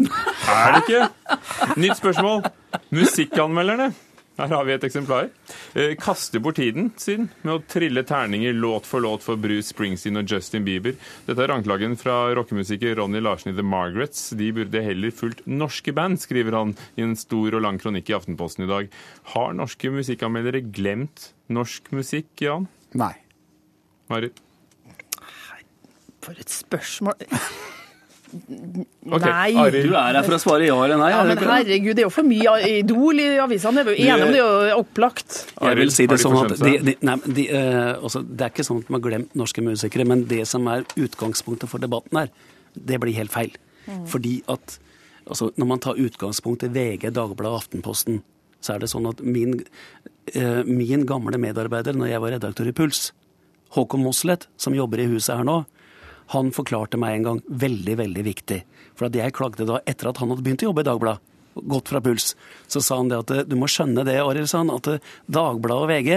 Er 0.01 0.75
det 0.75 0.85
ikke? 0.87 1.05
Nytt 1.79 2.01
spørsmål. 2.01 2.49
Musikkanmelderne. 2.91 3.93
Her 4.41 4.55
har 4.57 4.65
vi 4.65 4.73
et 4.73 4.85
eksemplar. 4.87 5.29
Kaste 5.75 5.97
kaster 6.01 6.41
bort 6.41 6.57
tiden 6.57 6.89
sin 7.01 7.29
med 7.43 7.53
å 7.53 7.63
trille 7.69 8.01
terninger 8.09 8.55
låt 8.57 8.87
for 8.89 9.05
låt 9.05 9.25
for 9.25 9.37
Bruce 9.41 9.69
Springsteen 9.69 10.17
og 10.17 10.31
Justin 10.33 10.65
Bieber. 10.65 10.95
Dette 11.27 11.45
er 11.45 11.53
anklagen 11.53 11.97
fra 12.01 12.31
rockemusiker 12.39 12.97
Ronny 12.97 13.21
Larsen 13.21 13.53
i 13.53 13.57
The 13.59 13.67
Margarets. 13.67 14.31
De 14.39 14.49
burde 14.57 14.81
heller 14.85 15.13
fulgt 15.13 15.45
norske 15.45 15.93
band, 15.97 16.23
skriver 16.23 16.57
han 16.57 16.73
i 16.97 17.05
en 17.05 17.17
stor 17.21 17.59
og 17.59 17.65
lang 17.67 17.81
kronikk 17.83 18.09
i 18.09 18.17
Aftenposten 18.17 18.65
i 18.65 18.71
dag. 18.71 18.89
Har 19.35 19.53
norske 19.59 19.93
musikkanmeldere 19.93 20.65
glemt 20.73 21.35
norsk 21.53 21.93
musikk, 21.93 22.33
Jan? 22.41 22.71
Nei. 22.97 23.13
Marit? 24.09 24.41
For 26.25 26.41
et 26.41 26.53
spørsmål. 26.53 27.29
Nei. 28.31 29.51
Arild. 29.59 29.89
Du 29.89 29.95
er 29.97 30.15
her 30.15 30.27
for 30.27 30.37
å 30.37 30.41
svare 30.41 30.67
ja 30.69 30.77
eller 30.85 31.01
nei. 31.01 31.09
Ja, 31.13 31.23
men 31.27 31.41
herregud, 31.41 31.95
det 31.97 32.05
er 32.05 32.07
jo 32.07 32.13
for 32.15 32.27
mye 32.27 32.53
Idol 32.69 33.23
i 33.23 33.27
avisene. 33.43 33.83
Det 33.87 33.95
er 33.95 33.99
jo 33.99 34.07
enig 34.07 34.27
om 34.27 34.35
det, 34.35 34.43
er 34.43 34.69
jo 34.71 34.83
opplagt. 34.85 35.39
Jeg 35.57 35.79
vil 35.81 35.93
si 35.95 36.07
det 36.11 36.21
sånn 36.23 36.37
at 36.43 36.55
de, 36.61 36.75
de, 36.87 36.95
nei, 37.07 37.17
de, 37.27 37.47
uh, 37.51 38.05
også, 38.07 38.23
Det 38.27 38.47
er 38.47 38.55
ikke 38.55 38.67
sånn 38.67 38.85
at 38.85 38.93
man 38.93 39.01
har 39.01 39.07
glemt 39.09 39.35
norske 39.39 39.65
musikere, 39.67 40.07
men 40.09 40.27
det 40.31 40.45
som 40.51 40.69
er 40.71 40.87
utgangspunktet 40.95 41.73
for 41.73 41.83
debatten 41.83 42.23
her, 42.23 42.31
det 42.75 43.01
blir 43.03 43.19
helt 43.19 43.35
feil. 43.35 43.57
Fordi 44.07 44.37
at 44.53 44.77
altså, 45.27 45.51
Når 45.59 45.67
man 45.67 45.83
tar 45.83 45.99
utgangspunkt 45.99 46.63
i 46.67 46.71
VG, 46.71 47.09
Dagbladet 47.11 47.51
og 47.51 47.65
Aftenposten, 47.65 48.23
så 48.61 48.77
er 48.77 48.85
det 48.85 48.93
sånn 48.93 49.09
at 49.11 49.23
min, 49.25 49.59
uh, 50.37 50.63
min 50.69 51.07
gamle 51.09 51.41
medarbeider 51.41 51.97
når 51.97 52.13
jeg 52.13 52.23
var 52.23 52.37
redaktør 52.37 52.71
i 52.71 52.77
Puls, 52.77 53.11
Håkon 53.75 54.03
Mosleth, 54.05 54.51
som 54.59 54.75
jobber 54.77 55.03
i 55.03 55.11
huset 55.11 55.37
her 55.39 55.47
nå, 55.47 55.63
han 56.35 56.53
forklarte 56.55 57.01
meg 57.01 57.17
en 57.17 57.27
gang 57.27 57.41
veldig, 57.49 57.97
veldig 58.01 58.25
viktig. 58.27 58.61
For 58.99 59.09
at 59.09 59.19
jeg 59.19 59.35
klagde 59.35 59.67
da 59.69 59.81
etter 59.89 60.11
at 60.11 60.21
han 60.23 60.31
hadde 60.31 60.45
begynt 60.47 60.65
å 60.65 60.71
jobbe 60.71 60.85
i 60.85 60.89
Dagbladet, 60.91 61.27
gått 61.67 61.91
fra 61.91 62.01
Puls, 62.01 62.35
så 62.71 62.81
sa 62.81 63.01
han 63.01 63.09
det 63.11 63.19
at 63.25 63.49
du 63.51 63.57
må 63.59 63.67
skjønne 63.69 64.05
det, 64.07 64.15
Arild, 64.23 64.49
sa 64.49 64.63
han, 64.63 64.71
at 64.71 64.87
Dagbladet 65.27 65.83
og 65.83 65.91
VG, 65.91 66.11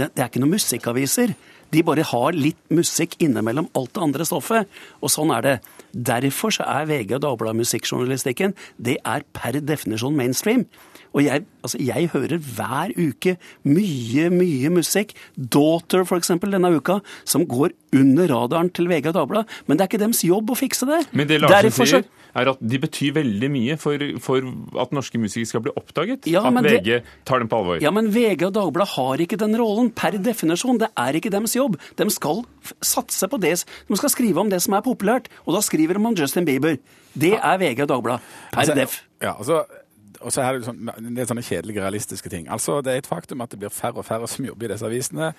det, 0.00 0.08
det 0.16 0.22
er 0.24 0.30
ikke 0.30 0.40
noen 0.42 0.56
musikkaviser. 0.56 1.34
De 1.74 1.84
bare 1.84 2.06
har 2.10 2.36
litt 2.36 2.60
musikk 2.72 3.16
innimellom 3.22 3.68
alt 3.78 3.94
det 3.96 4.04
andre 4.04 4.26
stoffet. 4.28 4.68
Og 5.02 5.12
sånn 5.12 5.32
er 5.36 5.44
det. 5.44 5.56
Derfor 5.92 6.54
så 6.54 6.66
er 6.68 6.88
VG 6.88 7.16
og 7.18 7.24
Dagbladet 7.24 7.60
musikkjournalistikken, 7.62 8.54
det 8.76 8.98
er 9.04 9.24
per 9.36 9.60
definisjon 9.60 10.16
mainstream. 10.16 10.66
Og 11.16 11.24
jeg, 11.24 11.44
altså 11.64 11.78
jeg 11.80 12.10
hører 12.12 12.36
hver 12.36 12.92
uke 12.98 13.36
mye, 13.66 14.28
mye 14.32 14.72
musikk. 14.72 15.14
Daughter, 15.34 16.04
eksempel, 16.18 16.52
denne 16.52 16.70
uka, 16.76 16.98
som 17.28 17.46
går 17.48 17.72
under 17.96 18.28
radaren 18.30 18.70
til 18.74 18.90
VG 18.90 19.10
og 19.10 19.16
Dagbladet. 19.16 19.60
Men 19.66 19.78
det 19.78 19.84
er 19.86 19.92
ikke 19.92 20.02
deres 20.04 20.24
jobb 20.26 20.52
å 20.52 20.58
fikse 20.58 20.88
det. 20.88 21.02
Men 21.16 21.30
det 21.30 21.40
Larsen 21.42 21.70
Derfor 21.70 21.88
sier, 21.88 22.08
er 22.36 22.50
at 22.52 22.58
de 22.60 22.78
betyr 22.78 23.14
veldig 23.16 23.50
mye 23.50 23.76
for, 23.80 23.98
for 24.20 24.44
at 24.82 24.92
norske 24.96 25.18
musikere 25.20 25.46
skal 25.46 25.64
bli 25.64 25.72
oppdaget. 25.78 26.26
Ja, 26.30 26.42
at 26.46 26.64
VG 26.64 26.84
det- 26.84 27.02
tar 27.24 27.38
dem 27.40 27.48
på 27.48 27.58
alvor. 27.60 27.80
Ja, 27.82 27.90
men 27.90 28.10
VG 28.10 28.42
og 28.46 28.54
Dagbladet 28.54 28.94
har 28.96 29.16
ikke 29.24 29.38
den 29.38 29.56
rollen 29.56 29.90
per 29.94 30.10
definisjon. 30.18 30.78
Det 30.78 30.88
er 30.96 31.12
ikke 31.20 31.30
deres 31.30 31.54
jobb. 31.56 31.76
De 31.96 32.08
skal 32.10 32.44
satse 32.82 33.28
på 33.28 33.40
det. 33.40 33.64
De 33.88 33.96
skal 33.96 34.10
skrive 34.10 34.38
om 34.40 34.48
det 34.50 34.60
som 34.62 34.74
er 34.74 34.82
populært, 34.82 35.26
og 35.46 35.54
da 35.54 35.60
skriver 35.60 35.94
de 35.98 36.04
om 36.06 36.14
Justin 36.14 36.44
Bieber. 36.44 36.78
Det 37.18 37.34
er 37.38 37.58
VG 37.58 37.82
og 37.82 37.88
Dagbladet. 37.88 38.20
Per 38.52 38.60
Altså, 38.60 38.74
def. 38.74 39.02
Ja, 39.22 39.32
altså, 39.38 39.64
og 40.20 40.32
så 40.32 40.42
er 40.42 40.58
det, 40.58 40.66
sånn, 40.66 40.90
det 41.14 41.22
er 41.22 41.28
sånne 41.30 41.44
kjedelige, 41.46 41.82
realistiske 41.82 42.30
ting. 42.32 42.48
Altså, 42.50 42.80
Det 42.82 42.92
er 42.92 43.02
et 43.02 43.06
faktum 43.06 43.40
at 43.40 43.50
det 43.50 43.58
blir 43.58 43.72
færre 43.72 44.00
og 44.02 44.04
færre 44.04 44.28
som 44.28 44.44
jobber 44.44 44.66
i 44.66 44.72
disse 44.72 44.86
avisene, 44.86 45.32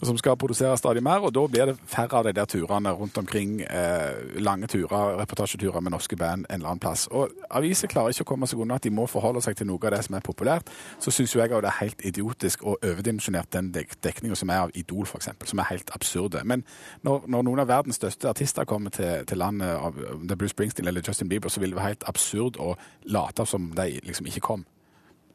og 0.00 0.06
som 0.06 0.18
skal 0.18 0.36
produsere 0.36 0.76
stadig 0.76 1.02
mer. 1.02 1.24
og 1.24 1.34
Da 1.34 1.46
blir 1.46 1.66
det 1.66 1.76
færre 1.86 2.18
av 2.18 2.24
de 2.24 2.32
der 2.32 2.44
turene 2.44 2.90
rundt 2.90 3.18
omkring. 3.18 3.60
Eh, 3.62 4.40
lange 4.40 4.66
turer, 4.66 5.18
reportasjeturer 5.20 5.80
med 5.80 5.92
norske 5.92 6.16
band 6.16 6.46
en 6.48 6.54
eller 6.54 6.68
annen 6.68 6.80
plass. 6.80 7.06
Og 7.10 7.30
Aviser 7.50 7.88
klarer 7.88 8.08
ikke 8.08 8.26
å 8.26 8.32
komme 8.32 8.46
seg 8.46 8.58
unna 8.58 8.74
at 8.74 8.82
de 8.82 8.90
må 8.90 9.06
forholde 9.06 9.42
seg 9.42 9.56
til 9.56 9.66
noe 9.66 9.78
av 9.82 9.90
det 9.90 10.04
som 10.04 10.14
er 10.14 10.20
populært. 10.20 10.68
Så 11.00 11.10
syns 11.10 11.34
jeg 11.34 11.50
også 11.50 11.60
det 11.60 11.68
er 11.68 11.80
helt 11.80 12.04
idiotisk 12.04 12.62
og 12.62 12.78
overdimensjonert 12.82 13.52
den 13.52 13.72
dek 13.72 13.96
dekninga 14.02 14.36
som 14.36 14.50
er 14.50 14.66
av 14.66 14.70
Idol, 14.74 15.06
f.eks., 15.06 15.28
som 15.44 15.58
er 15.58 15.70
helt 15.70 15.90
absurde. 15.94 16.42
Men 16.44 16.64
når, 17.02 17.24
når 17.26 17.42
noen 17.42 17.60
av 17.60 17.68
verdens 17.68 17.96
største 17.96 18.28
artister 18.28 18.64
kommer 18.64 18.90
til, 18.90 19.24
til 19.26 19.38
landet, 19.38 19.68
av, 19.68 19.96
om 20.14 20.26
det 20.28 20.38
Bruce 20.38 20.50
Springsteen 20.50 20.88
eller 20.88 21.02
Justin 21.06 21.28
Bieber, 21.28 21.48
så 21.48 21.60
vil 21.60 21.70
det 21.70 21.76
være 21.78 21.94
helt 21.94 22.08
absurd 22.10 22.58
å 22.60 22.74
late 23.08 23.46
som 23.46 23.70
de 23.76 24.00
liksom 24.04 24.17
ikke 24.26 24.40
kom. 24.40 24.66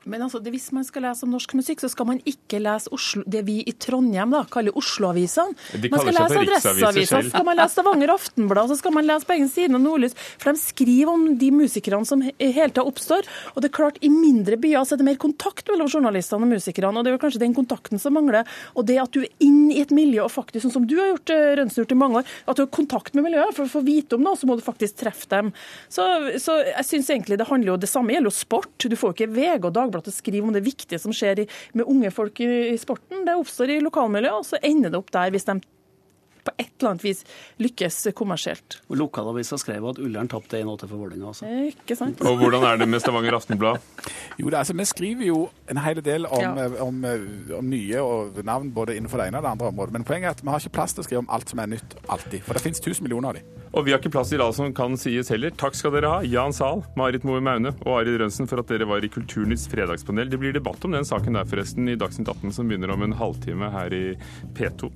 Men 0.06 0.22
altså, 0.26 0.40
det, 0.44 0.52
hvis 0.52 0.72
man 0.76 0.84
skal 0.84 1.06
lese 1.06 1.24
om 1.24 1.32
norsk 1.32 1.54
musikk, 1.56 1.80
så 1.80 1.90
skal 1.90 2.06
man 2.10 2.20
ikke 2.28 2.60
lese 2.60 2.90
Oslo, 2.92 3.24
det 3.26 3.46
vi 3.48 3.62
i 3.64 3.72
Trondheim 3.72 4.34
da, 4.36 4.42
kaller 4.52 4.76
Oslo-avisene. 4.76 5.56
Man 5.94 6.02
skal 6.04 6.14
lese 6.18 6.42
Adresseavisa, 6.44 7.22
så 7.24 7.30
skal 7.32 7.46
man 7.48 7.58
lese 7.60 7.74
Stavanger 7.78 8.12
Aftenblad, 8.14 8.68
så 8.74 8.78
skal 8.80 8.92
man 8.98 9.08
lese 9.08 9.26
Bergens 9.30 9.54
Tidende 9.56 9.80
og 9.80 9.86
Nordlys. 9.86 10.16
For 10.42 10.52
de 10.52 10.60
skriver 10.60 11.12
om 11.14 11.24
de 11.40 11.50
musikerne 11.56 12.06
som 12.10 12.22
he- 12.26 12.34
hele 12.40 12.70
tida 12.74 12.84
oppstår. 12.84 13.24
Og 13.56 13.62
det 13.64 13.70
er 13.72 13.76
klart, 13.78 13.98
i 14.04 14.10
mindre 14.12 14.58
byer 14.60 14.84
så 14.86 14.98
er 14.98 15.02
det 15.04 15.08
mer 15.08 15.20
kontakt 15.24 15.72
mellom 15.72 15.88
journalistene 15.88 16.44
og 16.44 16.52
musikerne, 16.52 16.98
og 17.00 17.04
det 17.08 17.14
er 17.14 17.18
jo 17.18 17.24
kanskje 17.24 17.44
den 17.46 17.56
kontakten 17.56 18.00
som 18.04 18.14
mangler. 18.20 18.44
Og 18.76 18.86
det 18.90 19.00
at 19.02 19.12
du 19.16 19.22
er 19.24 19.32
inn 19.40 19.72
i 19.72 19.80
et 19.86 19.92
miljø, 19.96 20.26
og 20.28 20.32
faktisk, 20.36 20.66
sånn 20.68 20.76
som 20.82 20.88
du 20.90 20.98
har 21.00 21.14
gjort, 21.14 21.30
eh, 21.32 21.56
Rønsen, 21.62 21.88
i 21.88 21.96
mange 21.96 22.20
år, 22.22 22.26
at 22.48 22.56
du 22.60 22.64
har 22.66 22.72
kontakt 22.74 23.14
med 23.16 23.24
miljøet, 23.30 23.54
for 23.56 23.64
å 23.68 23.72
få 23.72 23.84
vite 23.86 24.16
om 24.20 24.24
noe, 24.28 24.36
så 24.36 24.48
må 24.50 24.56
du 24.60 24.64
faktisk 24.66 25.00
treffe 25.00 25.28
dem. 25.32 25.54
Så, 25.88 26.04
så 26.44 26.60
jeg 26.66 26.86
syns 26.88 27.10
egentlig 27.14 27.38
det 27.40 27.48
handler 27.48 27.74
jo 27.74 27.78
det 27.78 27.90
samme 27.92 28.12
gjelder 28.16 28.32
jo 28.32 28.36
sport. 28.36 28.72
Du 28.84 28.96
får 29.00 29.14
ikke 29.16 29.30
VG 29.32 29.64
og 29.68 29.74
Dagbladet 29.74 29.93
til 30.02 30.14
å 30.14 30.16
skrive 30.16 30.48
om 30.48 30.56
det 30.56 30.64
viktige 30.66 31.02
som 31.02 31.14
skjer 31.14 31.44
i, 31.44 31.48
med 31.78 31.90
unge 31.90 32.10
folk 32.16 32.42
i, 32.42 32.50
i 32.72 32.80
sporten. 32.82 33.26
Det 33.28 33.38
oppstår 33.38 33.76
i 33.76 33.84
lokalmiljøet, 33.84 34.40
og 34.40 34.48
så 34.48 34.62
ender 34.64 34.94
det 34.94 35.02
opp 35.04 35.14
der 35.14 35.34
hvis 35.34 35.46
de 35.50 35.60
på 36.44 36.52
et 36.60 36.70
eller 36.80 36.90
annet 36.94 37.04
vis 37.06 37.22
lykkes 37.64 38.02
kommersielt. 38.20 38.80
Og 38.92 38.98
Lokalavisa 39.00 39.56
skrev 39.62 39.86
at 39.94 40.00
Ullern 40.04 40.28
tapte 40.32 40.60
1-8 40.60 40.88
for 40.90 41.00
Vålerenga. 41.00 41.30
Altså. 41.32 41.48
Ikke 41.72 41.96
sant? 41.96 42.20
Og 42.28 42.38
hvordan 42.42 42.66
er 42.68 42.78
det 42.82 42.88
med 42.92 43.00
Stavanger 43.00 43.38
Aftenblad? 43.38 43.80
Jo, 44.38 44.50
det, 44.50 44.54
er 44.54 44.60
altså, 44.64 44.74
Vi 44.76 44.86
skriver 44.90 45.26
jo 45.30 45.38
en 45.72 45.78
hel 45.78 46.02
del 46.04 46.26
om, 46.28 46.42
Ja. 46.42 46.52
eh, 46.66 46.82
om, 46.84 47.00
eh, 47.06 47.56
om 47.58 47.70
nye 47.70 48.02
og 48.04 48.44
navn 48.44 48.72
både 48.76 48.98
innenfor 48.98 49.22
det 49.24 49.28
ene 49.32 49.40
og 49.40 49.44
det 49.48 49.52
andre 49.54 49.68
området. 49.72 49.94
Men 49.94 50.04
poenget 50.04 50.28
er 50.28 50.36
at 50.38 50.44
vi 50.44 50.50
har 50.50 50.60
ikke 50.60 50.76
plass 50.80 50.94
til 50.94 51.04
å 51.04 51.08
skrive 51.08 51.24
om 51.24 51.30
alt 51.30 51.50
som 51.50 51.60
er 51.64 51.68
nytt 51.78 51.96
alltid. 52.10 52.42
For 52.44 52.54
det 52.54 52.62
finnes 52.66 52.84
tusen 52.84 53.04
millioner 53.08 53.30
av 53.30 53.34
dem. 53.40 53.44
Og 53.74 53.86
vi 53.86 53.92
har 53.96 54.00
ikke 54.04 54.12
plass 54.12 54.30
til 54.30 54.42
alt 54.44 54.56
som 54.60 54.74
kan 54.74 54.98
sies 55.00 55.30
heller. 55.34 55.50
Takk 55.58 55.74
skal 55.80 55.92
dere 55.96 56.12
ha, 56.12 56.20
Jan 56.28 56.52
Sahl, 56.54 56.84
Marit 57.00 57.24
Moe 57.24 57.40
Maune 57.42 57.72
og 57.86 58.02
Arild 58.02 58.20
Rønsen, 58.22 58.48
for 58.52 58.60
at 58.60 58.68
dere 58.68 58.86
var 58.86 59.00
i 59.02 59.10
Kulturnytts 59.10 59.66
fredagspanel. 59.72 60.30
Det 60.30 60.40
blir 60.44 60.54
debatt 60.54 60.84
om 60.86 60.92
den 60.92 61.08
saken 61.08 61.34
der 61.40 61.46
forresten 61.50 61.88
i 61.90 61.96
Dagsnytt 61.96 62.28
18 62.30 62.52
som 62.54 62.68
begynner 62.70 62.92
om 62.94 63.02
en 63.08 63.14
halvtime 63.18 63.72
her 63.72 63.94
i 63.96 64.06
P2. 64.54 64.92